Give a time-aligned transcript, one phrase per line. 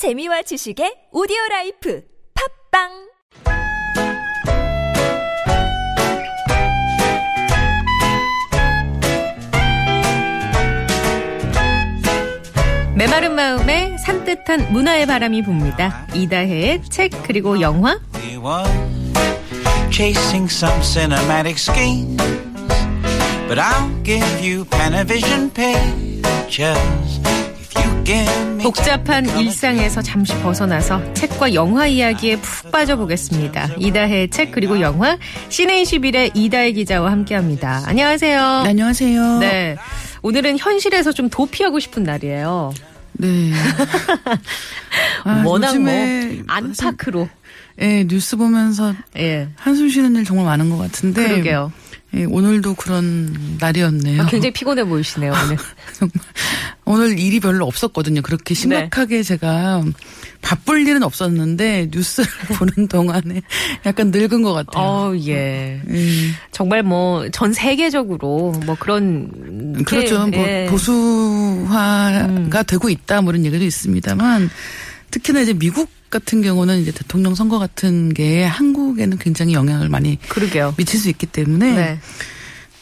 [0.00, 2.02] 재미와 지식의 오디오 라이프
[2.72, 2.88] 팝빵
[12.96, 16.06] 메마른 마음에 산뜻한 문화의 바람이 붑니다.
[16.14, 18.64] 이다혜의 책 그리고 영화 We were
[19.90, 22.16] chasing some cinematic schemes,
[23.48, 27.09] but I'll give you Panavision pictures
[28.62, 33.70] 복잡한 일상에서 잠시 벗어나서 책과 영화 이야기에 푹 빠져보겠습니다.
[33.78, 37.82] 이다혜의 책 그리고 영화 시네21의 이다혜 기자와 함께합니다.
[37.86, 38.62] 안녕하세요.
[38.64, 39.38] 네, 안녕하세요.
[39.38, 39.76] 네.
[40.22, 42.72] 오늘은 현실에서 좀 도피하고 싶은 날이에요.
[43.12, 43.52] 네.
[45.24, 47.28] 아, 워낙 뭐 요즘에 안팎으로
[47.80, 49.48] 예, 뉴스 보면서 예.
[49.56, 51.28] 한숨 쉬는 일 정말 많은 것 같은데.
[51.28, 51.72] 그러게요.
[52.14, 54.22] 예, 오늘도 그런 날이었네요.
[54.22, 55.56] 아, 굉장히 피곤해 보이시네요, 오늘.
[55.96, 56.12] 정말
[56.84, 58.20] 오늘 일이 별로 없었거든요.
[58.22, 59.22] 그렇게 심각하게 네.
[59.22, 59.84] 제가
[60.42, 62.28] 바쁠 일은 없었는데 뉴스를
[62.58, 63.42] 보는 동안에
[63.86, 64.84] 약간 늙은 것 같아요.
[64.84, 65.80] 어, 예.
[65.86, 70.28] 음, 정말 뭐 전 세계적으로 뭐 그런 그렇죠.
[70.30, 70.66] 게, 뭐 예.
[70.70, 72.50] 보수화가 음.
[72.66, 74.50] 되고 있다 뭐 이런 얘기도 있습니다만
[75.10, 80.74] 특히나 이제 미국 같은 경우는 이제 대통령 선거 같은 게 한국에는 굉장히 영향을 많이 그러게요.
[80.76, 81.98] 미칠 수 있기 때문에 네.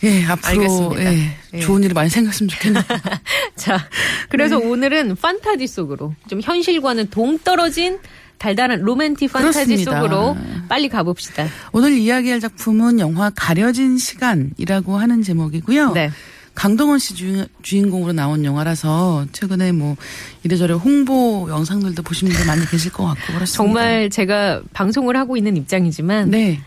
[0.04, 0.94] 예 앞으로.
[0.98, 1.60] 예, 예.
[1.60, 2.84] 좋은 일이 많이 생겼으면 좋겠네요.
[3.56, 3.88] 자,
[4.28, 7.98] 그래서 오늘은 판타지 속으로 좀 현실과는 동떨어진
[8.38, 10.00] 달달한 로맨틱 판타지 그렇습니다.
[10.00, 10.36] 속으로
[10.68, 11.48] 빨리 가봅시다.
[11.72, 15.92] 오늘 이야기할 작품은 영화 가려진 시간이라고 하는 제목이고요.
[15.92, 16.10] 네.
[16.58, 19.94] 강동원 씨 주인, 주인 공으로 나온 영화라서 최근에 뭐
[20.42, 23.46] 이래저래 홍보 영상들도 보신 분들 많이 계실 것 같고 그렇습니다.
[23.52, 26.60] 정말 제가 방송을 하고 있는 입장이지만 네.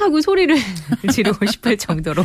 [0.00, 0.56] 하고 소리를
[1.12, 2.24] 지르고 싶을 정도로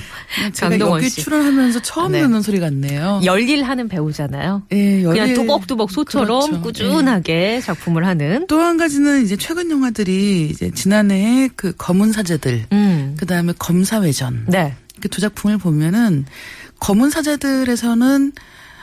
[0.53, 2.21] 제가 강동원 씨 출연하면서 처음 네.
[2.21, 3.19] 듣는 소리 같네요.
[3.25, 4.63] 열일하는 배우잖아요.
[4.71, 6.61] 예, 그냥 열일- 뚜벅뚜벅 소처럼 그렇죠.
[6.61, 8.47] 꾸준하게 작품을 하는.
[8.47, 13.15] 또 한 가지는 이제 최근 영화들이 이제 지난해에 그 검은 사제들, 음.
[13.19, 14.73] 그 다음에 검사회전 네.
[14.93, 16.23] 이렇게 두 작품을 보면은
[16.79, 18.33] 검은 사제들에서는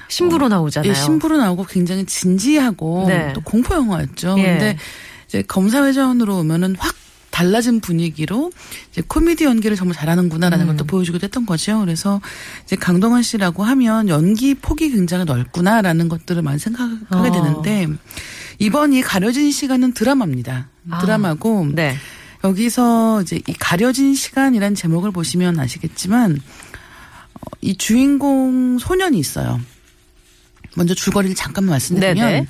[0.08, 0.90] 신부로 나오잖아요.
[0.90, 3.32] 예, 신부로 나오고 굉장히 진지하고 네.
[3.32, 4.36] 또 공포 영화였죠.
[4.38, 4.42] 예.
[4.42, 4.76] 근데
[5.26, 6.94] 이제 검사회전으로 오면은 확
[7.30, 8.52] 달라진 분위기로
[8.92, 10.76] 이제 코미디 연기를 정말 잘하는구나라는 음.
[10.76, 11.80] 것도 보여주기도 했던 거죠.
[11.80, 12.20] 그래서
[12.64, 17.32] 이제 강동원 씨라고 하면 연기 폭이 굉장히 넓구나라는 것들을 많이 생각하게 어.
[17.32, 17.88] 되는데
[18.58, 20.68] 이번 이 가려진 시간은 드라마입니다.
[20.90, 20.98] 아.
[21.00, 21.96] 드라마고 네.
[22.44, 26.71] 여기서 이제 이 가려진 시간이란 제목을 보시면 아시겠지만 어,
[27.62, 29.60] 이 주인공 소년이 있어요.
[30.76, 32.46] 먼저 줄거리를 잠깐만 말씀드리면 네네.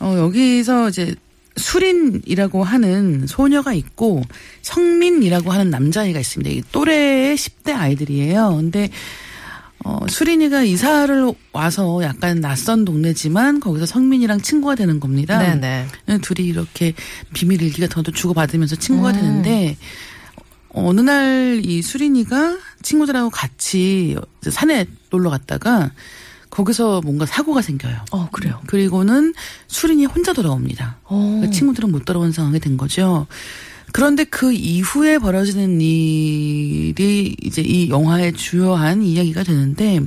[0.00, 1.14] 어, 여기서 이제
[1.56, 4.22] 수린이라고 하는 소녀가 있고
[4.62, 6.50] 성민이라고 하는 남자아이가 있습니다.
[6.50, 8.56] 이 또래의 10대 아이들이에요.
[8.56, 8.88] 근데
[9.84, 15.38] 어, 수린이가 이사를 와서 약간 낯선 동네지만 거기서 성민이랑 친구가 되는 겁니다.
[15.38, 15.86] 네네.
[16.22, 16.92] 둘이 이렇게
[17.32, 19.14] 비밀 일기 같은 것도 주고받으면서 친구가 음.
[19.14, 19.76] 되는데
[20.70, 25.90] 어느 날 이 수린이가 친구들하고 같이 산에 놀러 갔다가
[26.50, 28.04] 거기서 뭔가 사고가 생겨요.
[28.10, 28.60] 어, 그래요.
[28.66, 29.34] 그리고는
[29.68, 30.98] 수린이 혼자 돌아옵니다.
[31.04, 31.16] 어.
[31.16, 33.26] 그러니까 친구들은 못 돌아온 상황이 된 거죠.
[33.92, 40.00] 그런데 그 이후에 벌어지는 일이 이제 이 영화의 주요한 이야기가 되는데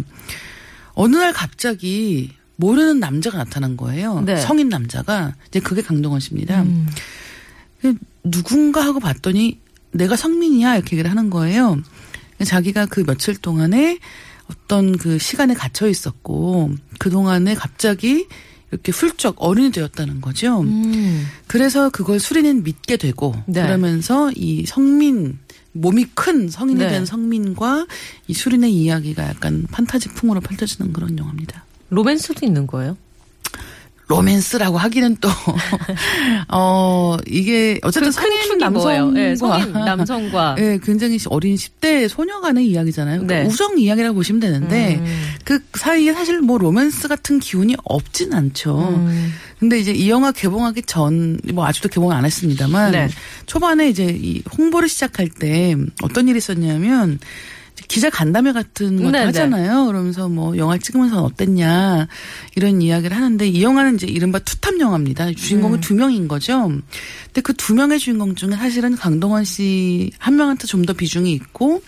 [0.93, 4.21] 어느 날 갑자기 모르는 남자가 나타난 거예요.
[4.21, 4.37] 네.
[4.37, 6.61] 성인 남자가 이제 그게 강동원 씨입니다.
[6.61, 6.87] 음.
[7.81, 9.59] 그 누군가 하고 봤더니
[9.91, 11.79] 내가 성민이야 이렇게 얘기를 하는 거예요.
[12.45, 13.99] 자기가 그 며칠 동안에
[14.49, 18.27] 어떤 그 시간에 갇혀 있었고 그 동안에 갑자기
[18.71, 20.61] 이렇게 훌쩍 어른이 되었다는 거죠.
[20.61, 21.25] 음.
[21.47, 23.61] 그래서 그걸 수리는 믿게 되고 네.
[23.61, 25.37] 그러면서 이 성민
[25.73, 26.89] 몸이 큰 성인이 네.
[26.89, 27.87] 된 성민과
[28.27, 31.65] 이 수린의 이야기가 약간 판타지풍으로 펼쳐지는 그런 영화입니다.
[31.89, 32.97] 로맨스도 있는 거예요?
[34.13, 35.29] 로맨스라고 하기는 또,
[36.49, 39.19] 어, 이게, 어쨌든 그큰 성인 축이 남성과.
[39.19, 40.55] 예, 성인 남성과.
[40.59, 43.21] 예, 굉장히 어린 10대 소녀 간의 이야기잖아요.
[43.21, 43.49] 그러니까 네.
[43.49, 45.23] 우정 이야기라고 보시면 되는데, 음.
[45.43, 48.77] 그 사이에 사실 뭐 로맨스 같은 기운이 없진 않죠.
[48.77, 49.33] 음.
[49.59, 53.09] 근데 이제 이 영화 개봉하기 전, 뭐 아직도 개봉을 안 했습니다만, 네.
[53.45, 57.19] 초반에 이제 이 홍보를 시작할 때 어떤 일이 있었냐면,
[57.87, 59.25] 기자 간담회 같은 것도 네네.
[59.25, 59.85] 하잖아요.
[59.87, 62.07] 그러면서 뭐 영화 찍으면서 어땠냐
[62.55, 65.31] 이런 이야기를 하는데 이 영화는 이제 이른바 투탑 영화입니다.
[65.33, 65.81] 주인공은 음.
[65.81, 66.67] 두 명인 거죠.
[67.25, 71.81] 근데 그 두 명의 주인공 중에 사실은 강동원 씨 한 명한테 좀 더 비중이 있고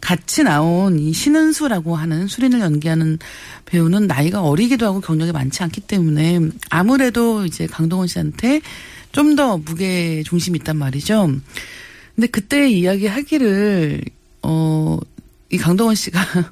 [0.00, 3.18] 같이 나온 이 신은수라고 하는 수린을 연기하는
[3.66, 8.60] 배우는 나이가 어리기도 하고 경력이 많지 않기 때문에 아무래도 이제 강동원 씨한테
[9.12, 11.30] 좀 더 무게 중심이 있단 말이죠.
[12.14, 14.02] 근데 그때 이야기 하기를
[14.42, 14.98] 어,
[15.50, 16.20] 이 강동원 씨가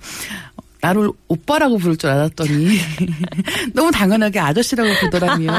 [0.81, 2.79] 나를 오빠라고 부를 줄 알았더니
[3.75, 5.53] 너무 당연하게 아저씨라고 부르더라며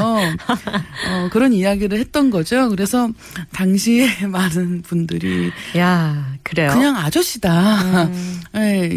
[1.10, 2.70] 어, 그런 이야기를 했던 거죠.
[2.70, 3.10] 그래서
[3.52, 6.70] 당시에 많은 분들이 야, 그래요.
[6.72, 8.04] 그냥 아저씨다.
[8.06, 8.42] 음.
[8.56, 8.90] 예,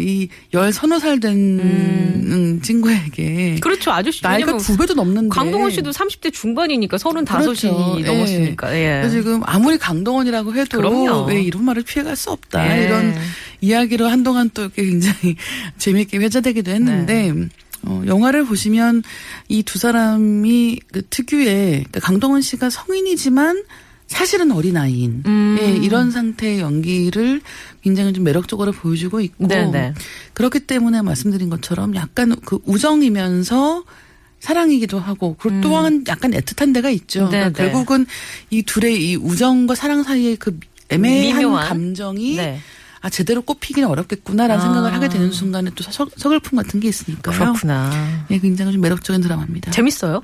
[0.53, 3.91] 이열 서너 살된 음, 친구에게 그렇죠.
[3.91, 7.95] 아저씨 나이가 두 배도 넘는데 강동원 씨도 30대 중반이니까 35이 그렇죠.
[7.99, 8.03] 예.
[8.03, 8.73] 넘었으니까.
[8.77, 8.99] 예.
[9.01, 11.25] 그래서 지금 아무리 강동원이라고 해도 그럼요.
[11.25, 12.85] 왜 이런 말을 피해갈 수 없다 예.
[12.85, 13.15] 이런
[13.61, 15.35] 이야기로 한동안 또 이렇게 굉장히
[15.77, 17.47] 재미있게 회자되기도 했는데 네.
[17.83, 19.01] 어, 영화를 보시면
[19.49, 23.63] 이 두 사람이 그 특유의 그러니까 강동원 씨가 성인이지만
[24.07, 25.57] 사실은 어린 아이인 음.
[25.61, 27.39] 예, 이런 상태의 연기를
[27.81, 29.93] 굉장히 좀 매력적으로 보여주고 있고 네네.
[30.33, 33.83] 그렇기 때문에 말씀드린 것처럼 약간 그 우정이면서
[34.41, 37.29] 사랑이기도 하고 그리고 또한 약간 애틋한 데가 있죠.
[37.29, 37.53] 그러니까 음.
[37.53, 37.71] 네네.
[37.71, 38.05] 결국은
[38.49, 40.59] 이 둘의 이 우정과 사랑 사이의 그
[40.89, 41.67] 애매한 미묘한.
[41.69, 42.59] 감정이 네.
[43.01, 44.63] 아 제대로 꼽히기는 어렵겠구나라는 아.
[44.63, 47.37] 생각을 하게 되는 순간에 또 서, 서글픔 같은 게 있으니까요.
[47.37, 47.91] 그렇구나.
[48.29, 49.71] 예, 굉장히 좀 매력적인 드라마입니다.
[49.71, 50.21] 재밌어요?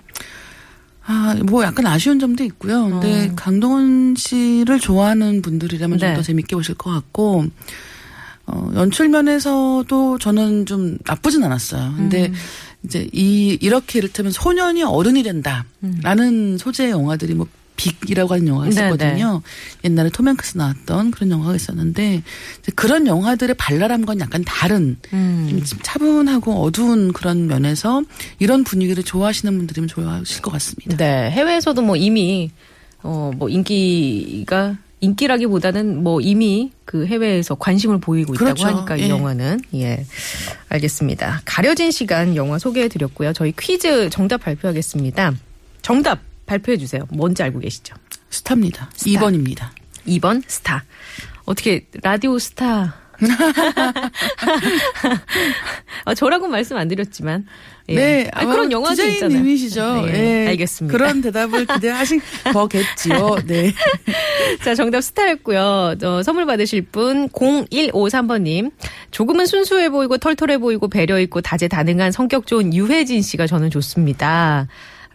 [1.05, 2.89] 아, 뭐 약간 아쉬운 점도 있고요.
[2.89, 6.11] 근데 강동원 씨를 좋아하는 분들이라면 좀 어.
[6.11, 6.17] 네.
[6.17, 7.45] 더 재밌게 보실 것 같고,
[8.45, 11.93] 어, 연출 면에서도 저는 좀 나쁘진 않았어요.
[11.95, 12.33] 근데 음.
[12.83, 15.65] 이제 이, 이렇게 이를테면 소년이 어른이 된다.
[16.03, 17.47] 라는 소재의 영화들이 뭐
[17.77, 18.69] 빅이라고 하는 영화가 음.
[18.69, 19.41] 네, 있었거든요.
[19.85, 22.21] 옛날에 톰 행크스 나왔던 그런 영화가 있었는데
[22.75, 25.61] 그런 영화들의 발랄함과는 약간 다른 음.
[25.65, 28.03] 좀 차분하고 어두운 그런 면에서
[28.39, 30.97] 이런 분위기를 좋아하시는 분들이면 좋아하실 것 같습니다.
[30.97, 31.31] 네.
[31.31, 32.51] 해외에서도 뭐 이미
[33.03, 38.67] 어 뭐 인기가 인기라기보다는 뭐 이미 그 해외에서 관심을 보이고 있다고 그렇죠.
[38.67, 39.09] 하니까 이 예.
[39.09, 40.03] 영화는 예
[40.69, 41.41] 알겠습니다.
[41.45, 43.33] 가려진 시간 영화 소개해 드렸고요.
[43.33, 45.33] 저희 퀴즈 정답 발표하겠습니다.
[45.83, 47.03] 정답 발표해 주세요.
[47.11, 47.93] 뭔지 알고 계시죠?
[48.31, 48.89] 스타입니다.
[48.95, 49.09] 스타.
[49.11, 49.67] 2번입니다.
[50.07, 50.83] 2번 스타.
[51.45, 52.95] 어떻게 라디오 스타.
[56.05, 57.45] 아, 저라고 말씀 안 드렸지만.
[57.89, 57.95] 예.
[57.95, 59.29] 네, 아니, 아마 그런 영화도 있잖아요.
[59.29, 60.01] 디제이님이시죠.
[60.05, 60.95] 네, 예, 알겠습니다.
[60.97, 62.21] 그런 대답을 기대하신
[62.53, 63.37] 거겠지요.
[63.45, 63.73] 네.
[64.63, 65.95] 자, 정답 스타였고요.
[66.03, 68.71] 어, 선물 받으실 분 0153번님.
[69.11, 74.67] 조금은 순수해 보이고 털털해 보이고 배려 있고 다재다능한 성격 좋은 유해진 씨가 저는 좋습니다.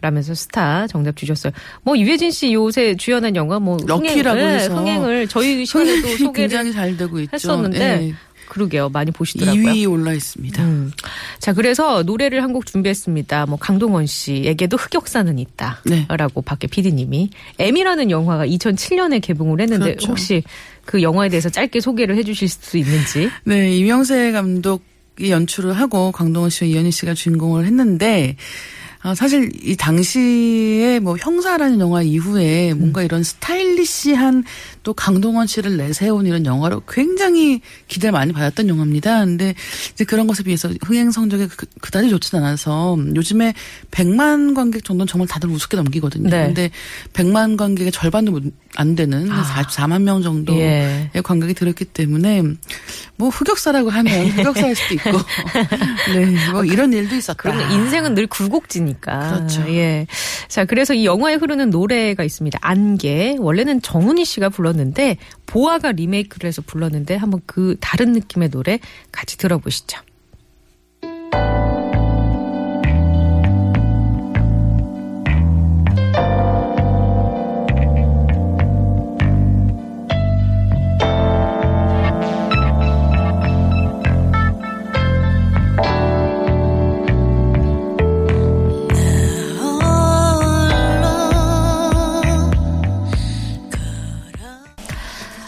[0.03, 1.53] 라면서 스타 정답 주셨어요.
[1.81, 6.33] 뭐 유혜진 씨 요새 주연한 영화 뭐 럭키라고 흥행, 네, 해서 흥행을 저희 시간에도 소개를
[6.49, 7.29] 굉장히 잘 되고 있죠.
[7.33, 7.79] 했었는데
[8.09, 8.13] 예.
[8.49, 8.89] 그러게요.
[8.89, 9.63] 많이 보시더라고요.
[9.63, 10.61] 2위 올라 있습니다.
[10.63, 10.91] 음.
[11.39, 13.45] 자, 그래서 노래를 한 곡 준비했습니다.
[13.47, 15.81] 뭐 강동원 씨에게도 흑역사는 있다.
[15.85, 16.05] 네.
[16.09, 20.09] 라고 밖에 PD님이 M이라는 영화가 2007년에 개봉을 했는데 그렇죠.
[20.11, 20.43] 혹시
[20.85, 23.29] 그 영화에 대해서 짧게 소개를 해 주실 수 있는지.
[23.45, 24.83] 네, 이명세 감독이
[25.31, 28.35] 연출을 하고 강동원 씨와 이현희 씨가 주인공을 했는데
[29.05, 33.05] 아, 사실 이 당시에 뭐 형사라는 영화 이후에 뭔가 음.
[33.05, 34.45] 이런 스타일리시한
[34.83, 37.59] 또 강동원 씨를 내세운 이런 영화로 굉장히
[37.89, 39.25] 기대를 많이 받았던 영화입니다.
[39.25, 39.55] 근데
[39.91, 43.53] 이제 그런 것에 비해서 흥행 성적이 그- 그다지 좋진 않아서 요즘에
[43.91, 46.29] 100만 관객 정도는 정말 다들 우습게 넘기거든요.
[46.29, 46.45] 네.
[46.45, 46.71] 근데
[47.11, 51.21] 100만 관객의 절반도 못- 안 되는 한 44만 명 정도의 예.
[51.21, 52.41] 관객이 들었기 때문에
[53.17, 55.11] 뭐 흑역사라고 하면 흑역사일 수도 있고
[56.13, 57.37] 네, 뭐 이런 일도 있었다.
[57.41, 59.29] 그러면 인생은 늘 굴곡지니까.
[59.29, 59.61] 그렇죠.
[59.69, 60.07] 예.
[60.47, 62.59] 자, 그래서 이 영화에 흐르는 노래가 있습니다.
[62.61, 63.35] 안개.
[63.39, 68.79] 원래는 정훈이 씨가 불렀는데 보아가 리메이크를 해서 불렀는데 한번 그 다른 느낌의 노래
[69.11, 69.99] 같이 들어보시죠.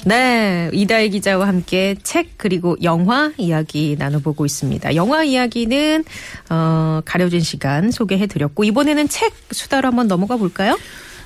[0.07, 4.93] 네, 이다희 기자와 함께 책 그리고 영화 이야기 나눠보고 있습니다.
[4.93, 6.03] 영화 이야기는
[6.51, 10.77] 어, 가려진 시간 소개해드렸고 이번에는 책 수다로 한번 넘어가 볼까요?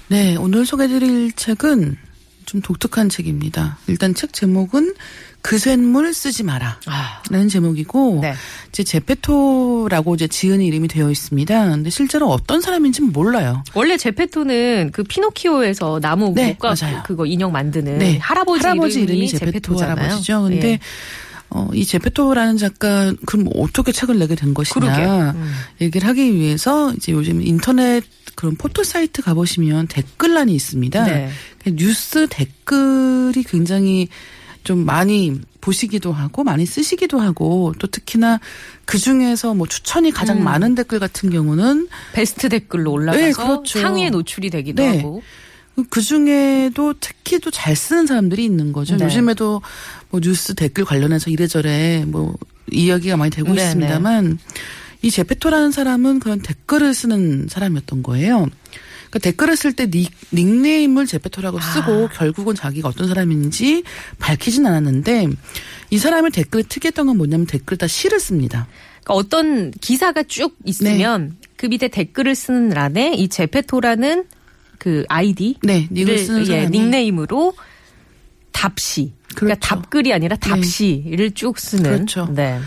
[0.07, 1.97] 네, 오늘 소개드릴 책은
[2.45, 3.79] 좀 독특한 책입니다.
[3.87, 4.93] 일단 책 제목은
[5.41, 6.79] 그 쇳물 쓰지 마라.
[6.85, 8.33] 아, 라는 제목이고 네.
[8.69, 11.69] 이제 제페토라고 이제 지은 이름이 되어 있습니다.
[11.69, 13.63] 근데 실제로 어떤 사람인지는 몰라요.
[13.73, 17.03] 원래 제페토는 그 피노키오에서 나무 네, 목과 맞아요.
[17.05, 18.67] 그거 인형 만드는 네, 할아버지,
[19.01, 19.95] 이름이, 제페토잖아요.
[19.97, 20.43] 할아버지죠.
[20.43, 20.79] 근데 예.
[21.51, 25.31] 어, 이 제페토라는 작가 그럼 어떻게 책을 내게 된 것이냐.
[25.31, 25.53] 음.
[25.81, 28.03] 얘기를 하기 위해서 이제 요즘 인터넷
[28.35, 31.03] 그런 포토 사이트 가보시면 댓글란이 있습니다.
[31.05, 31.29] 네.
[31.65, 34.09] 뉴스 댓글이 굉장히
[34.69, 38.39] 좀 많이 보시기도 하고 많이 쓰시기도 하고 또 특히나
[38.85, 40.43] 그 중에서 뭐 추천이 가장 음.
[40.43, 43.81] 많은 댓글 같은 경우는 베스트 댓글로 올라가서 네, 그렇죠.
[43.81, 44.97] 상위에 노출이 되기도 네.
[44.97, 45.23] 하고.
[45.89, 48.95] 그 중에도 특히 또 잘 쓰는 사람들이 있는 거죠.
[48.95, 49.05] 네.
[49.05, 49.63] 요즘에도
[50.11, 52.35] 뭐 뉴스 댓글 관련해서 이래저래 뭐
[52.71, 53.63] 이야기가 많이 되고 네네.
[53.69, 54.37] 있습니다만
[55.01, 58.45] 이 제페토라는 사람은 그런 댓글을 쓰는 사람이었던 거예요.
[59.09, 59.89] 그러니까 댓글을 쓸 때
[60.33, 63.83] 닉네임을 제페토라고 쓰고 결국은 자기가 어떤 사람인지
[64.19, 65.27] 밝히진 않았는데
[65.89, 68.67] 이 사람의 댓글이 특이했던 건 뭐냐면 댓글 다 시를 씁니다.
[69.03, 74.25] 그러니까 어떤 기사가 쭉 있으면 그 밑에 댓글을 쓰는 란에 이 제페토라는
[74.77, 77.53] 그 아이디 네, 닉을 쓰는 예, 닉네임으로
[78.51, 79.13] 답시.
[79.35, 79.59] 그러니까 그렇죠.
[79.59, 81.83] 답글이 아니라 답시를 쭉 쓰는.
[81.83, 82.27] 그렇죠.
[82.33, 82.59] 네.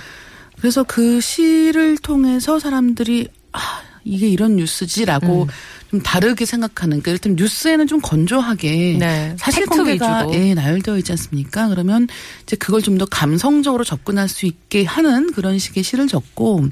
[0.59, 5.49] 그래서 그 시를 통해서 사람들이 아 이게 이런 뉴스지라고 음.
[5.91, 7.03] 좀 다르게 생각하는.
[7.03, 9.35] 그러니까 일단 뉴스에는 좀 건조하게 네.
[9.39, 10.35] 사실 팩트 관계가 위주로.
[10.35, 11.69] 예, 나열되어 있지 않습니까?
[11.69, 12.09] 그러면
[12.45, 16.69] 이제 그걸 좀 더 감성적으로 접근할 수 있게 하는 그런 식의 시를 적고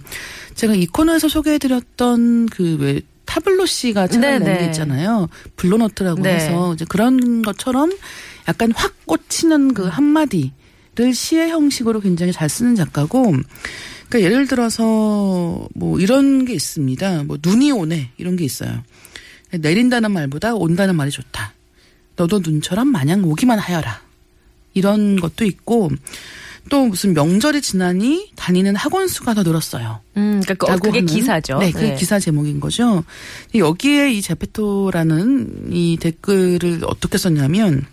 [0.54, 4.66] 제가 이 코너에서 소개해드렸던 그왜 타블로 씨가 책을 네, 낸게 네.
[4.66, 5.28] 있잖아요.
[5.56, 6.34] 블로노트라고 네.
[6.34, 7.90] 해서 이제 그런 것처럼
[8.48, 13.34] 약간 확 꽂히는 그 한마디를 시의 형식으로 굉장히 잘 쓰는 작가고
[14.10, 17.24] 그러니까 예를 들어서 뭐 이런 게 있습니다.
[17.24, 18.82] 뭐 눈이 오네 이런 게 있어요.
[19.52, 21.54] 내린다는 말보다 온다는 말이 좋다.
[22.16, 24.02] 너도 눈처럼 마냥 오기만 하여라.
[24.74, 25.90] 이런 것도 있고
[26.68, 30.00] 또 무슨 명절이 지나니 다니는 학원 수가 더 늘었어요.
[30.16, 31.58] 음, 그러니까 그- 그게 하는, 기사죠.
[31.58, 33.02] 네, 그게 기사 제목인 거죠.
[33.54, 37.86] 여기에 이 제페토라는 이 댓글을 어떻게 썼냐면,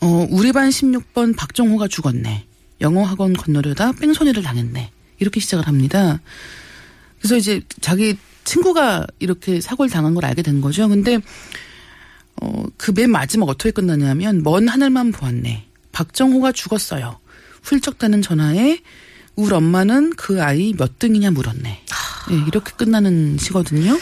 [0.00, 2.44] 어, 우리 반 16번 박정호가 죽었네.
[2.80, 4.90] 영어 학원 건너려다 뺑소니를 당했네.
[5.20, 6.20] 이렇게 시작을 합니다.
[7.18, 10.88] 그래서 이제 자기 친구가 이렇게 사고를 당한 걸 알게 된 거죠.
[10.88, 11.18] 근데,
[12.42, 15.66] 어, 그 맨 마지막 어떻게 끝나냐면, 먼 하늘만 보았네.
[15.92, 17.18] 박정호가 죽었어요.
[17.62, 18.80] 훌쩍대는 전화에
[19.36, 21.82] 우리 엄마는 그 아이 몇 등이냐 물었네.
[22.30, 23.98] 예, 이렇게 끝나는 시거든요.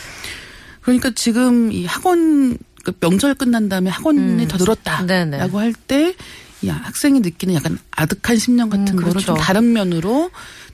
[0.80, 4.48] 그러니까 지금 이 학원 그 명절 끝난 다음에 학원이 음.
[4.48, 5.58] 더 늘었다라고.
[5.60, 6.14] 할 때
[6.62, 9.26] 이 학생이 느끼는 약간 아득한 심령 같은 음, 거를 그렇죠.
[9.26, 10.30] 좀 다른 면으로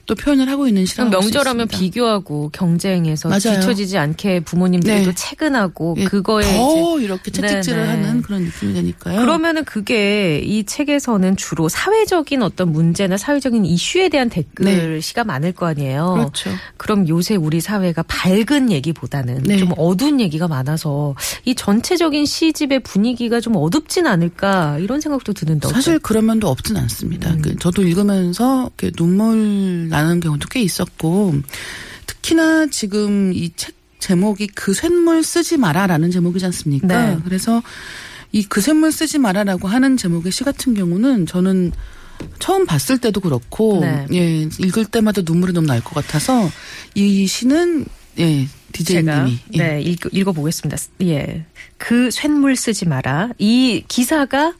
[0.09, 1.67] 또 표현을 하고 있는 볼수 명절하면.
[1.67, 3.59] 비교하고 경쟁해서 맞아요.
[3.59, 5.03] 뒤처지지 않게 부모님들이 네.
[5.03, 8.03] 또 채근하고 예, 그거에 더 이렇게 채찍질을 네네.
[8.05, 9.21] 하는 그런 느낌이 되니까요.
[9.21, 15.67] 그러면은 그게 이 책에서는 주로 사회적인 어떤 문제나 사회적인 이슈에 대한 댓글 시가 많을 거
[15.67, 16.15] 아니에요.
[16.15, 16.21] 네.
[16.21, 16.49] 그렇죠.
[16.77, 19.57] 그럼 요새 우리 사회가 밝은 얘기보다는 네.
[19.57, 21.13] 좀 어두운 얘기가 많아서
[21.45, 25.67] 이 전체적인 시집의 분위기가 좀 어둡진 않을까 이런 생각도 드는데?
[25.67, 27.29] 사실 그런 면도 없진 않습니다.
[27.29, 27.41] 음.
[27.43, 31.35] 그 저도 읽으면서 눈물 나는 경우도 꽤 있었고
[32.05, 36.87] 특히나 지금 이 책 제목이 그 쇳물 쓰지 마라라는 제목이지 않습니까?
[36.87, 37.17] 네.
[37.25, 37.61] 그래서
[38.31, 41.71] 이 그 쇳물 쓰지 마라라고 하는 제목의 시 같은 경우는 저는
[42.39, 44.05] 처음 봤을 때도 그렇고 네.
[44.13, 46.49] 예 읽을 때마다 눈물이 너무 날 것 같아서
[46.95, 47.85] 이 시는
[48.19, 49.57] 예 디제이님이 예.
[49.57, 50.77] 네 읽, 읽어보겠습니다.
[51.03, 51.45] 예,
[51.77, 53.29] 그 쇳물 쓰지 마라.
[53.37, 54.53] 이 기사가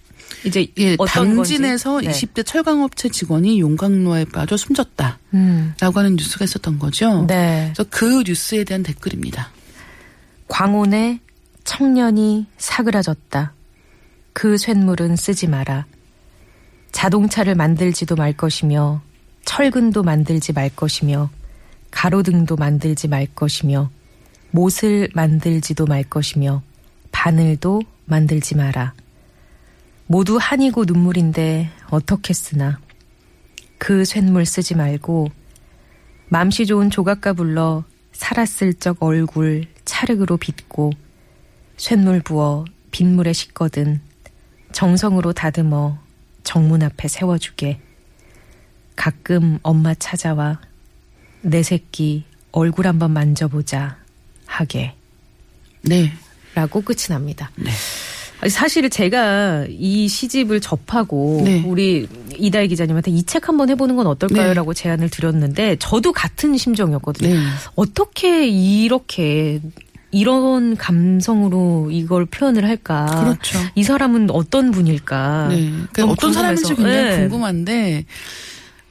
[0.45, 2.07] 이제 예, 당진에서 건지.
[2.07, 2.13] 네.
[2.13, 5.19] 20대 철강업체 직원이 용광로에 빠져 숨졌다.
[5.33, 7.25] 음, 라고 하는 뉴스가 있었던 거죠.
[7.27, 7.71] 네.
[7.73, 9.51] 그래서 그 뉴스에 대한 댓글입니다.
[10.47, 11.19] 광온에
[11.63, 13.53] 청년이 사그라졌다.
[14.33, 15.85] 그 쇳물은 쓰지 마라.
[16.91, 19.01] 자동차를 만들지도 말 것이며
[19.45, 21.29] 철근도 만들지 말 것이며
[21.91, 23.89] 가로등도 만들지 말 것이며
[24.51, 26.61] 못을 만들지도 말 것이며
[27.11, 28.93] 바늘도 만들지 마라.
[30.11, 32.79] 모두 한이고 눈물인데 어떻게 쓰나.
[33.77, 35.29] 그 쇳물 쓰지 말고
[36.29, 40.93] 맘씨 좋은 조각가 불러 살았을 적 얼굴 찰흙으로 빚고
[41.77, 44.01] 쇳물 부어 빗물에 씻거든
[44.71, 45.99] 정성으로 다듬어
[46.43, 47.79] 정문 앞에 세워주게
[48.95, 50.59] 가끔 엄마 찾아와
[51.41, 53.99] 내 새끼 얼굴 한번 만져보자
[54.47, 54.95] 하게
[55.83, 56.11] 네.
[56.55, 57.51] 라고 끝이 납니다.
[57.57, 57.69] 네.
[58.47, 61.61] 사실 제가 이 시집을 접하고 네.
[61.65, 64.47] 우리 이다희 기자님한테 이 책 한번 해보는 건 어떨까요?
[64.49, 64.53] 네.
[64.53, 67.33] 라고 제안을 드렸는데 저도 같은 심정이었거든요.
[67.33, 67.39] 네.
[67.75, 69.59] 어떻게 이렇게
[70.11, 73.05] 이런 감성으로 이걸 표현을 할까?
[73.23, 73.59] 그렇죠.
[73.75, 75.47] 이 사람은 어떤 분일까?
[75.49, 75.71] 네.
[75.91, 76.97] 그러니까 어떤 사람인지 궁금해서.
[76.97, 77.21] 굉장히 네.
[77.27, 78.05] 궁금한데,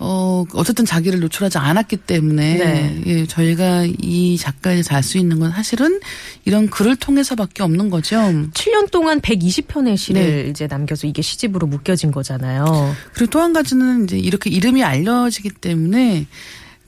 [0.00, 3.02] 어, 어쨌든 자기를 노출하지 않았기 때문에, 네.
[3.06, 5.98] 예, 저희가 이 작가에 대해서 알수 있는 건 사실은
[6.44, 8.16] 이런 글을 통해서밖에 없는 거죠.
[8.16, 10.50] 7년 동안 120편의 시를 네.
[10.50, 12.94] 이제 남겨서 이게 시집으로 묶여진 거잖아요.
[13.12, 16.26] 그리고 또 한 가지는 이제 이렇게 이름이 알려지기 때문에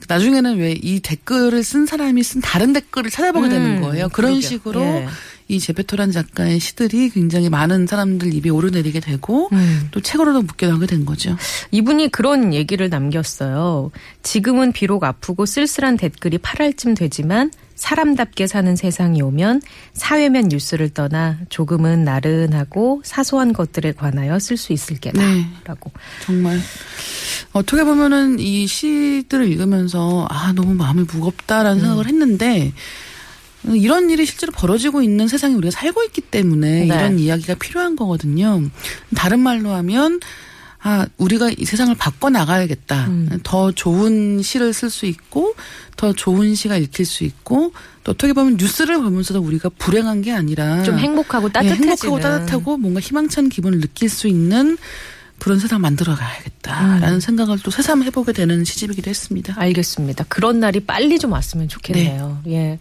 [0.07, 4.09] 나중에는 왜 이 댓글을 쓴 사람이 쓴 다른 댓글을 찾아보게 음, 되는 거예요.
[4.09, 4.41] 그런 그러게요.
[4.41, 5.07] 식으로 예.
[5.51, 9.89] 이 제페토란 작가의 시들이 굉장히 많은 사람들 입에 오르내리게 되고 음.
[9.91, 11.35] 또 책으로도 묵혀나게 된 거죠.
[11.71, 13.91] 이분이 그런 얘기를 남겼어요.
[14.23, 19.61] 지금은 비록 아프고 쓸쓸한 댓글이 8할쯤 되지만 사람답게 사는 세상이 오면
[19.93, 25.19] 사회면 뉴스를 떠나 조금은 나른하고 사소한 것들에 관하여 쓸 수 있을 게다.
[25.19, 25.47] 네.
[25.65, 25.91] 라고.
[26.21, 26.59] 정말
[27.51, 31.81] 어떻게 보면은 이 시들을 읽으면서 아 너무 마음이 무겁다라는 음.
[31.81, 32.71] 생각을 했는데
[33.65, 36.27] 이런 일이 실제로 벌어지고 있는 세상에 우리가 살고 있기 네.
[36.31, 38.63] 때문에 이런 이야기가 필요한 거거든요.
[39.15, 40.19] 다른 말로 하면
[40.83, 43.07] 아 우리가 이 세상을 바꿔 나가야겠다.
[43.07, 43.39] 음.
[43.43, 45.53] 더 좋은 시를 쓸 수 있고
[45.95, 47.71] 더 좋은 시가 읽힐 수 있고
[48.03, 51.89] 또 어떻게 보면 뉴스를 보면서도 우리가 불행한 게 아니라 좀 행복하고 예, 따뜻해지는.
[51.89, 54.77] 행복하고 따뜻하고 뭔가 희망찬 기분을 느낄 수 있는
[55.41, 57.19] 그런 세상 만들어 가야겠다라는 음.
[57.19, 59.55] 생각을 또 새삼 해보게 되는 시집이기도 했습니다.
[59.57, 60.25] 알겠습니다.
[60.29, 62.43] 그런 날이 빨리 좀 왔으면 좋겠네요.
[62.49, 62.77] 예.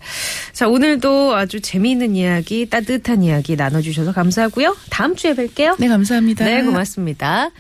[0.53, 4.77] 자, 오늘도 아주 재미있는 이야기, 따뜻한 이야기 나눠주셔서 감사하고요.
[4.91, 5.77] 다음 주에 뵐게요.
[5.79, 6.45] 네, 감사합니다.
[6.45, 7.51] 네, 고맙습니다.